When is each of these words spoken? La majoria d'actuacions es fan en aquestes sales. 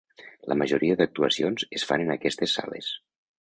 La 0.53 0.55
majoria 0.61 0.95
d'actuacions 1.01 1.67
es 1.81 1.85
fan 1.93 2.07
en 2.07 2.11
aquestes 2.15 2.57
sales. 2.61 2.91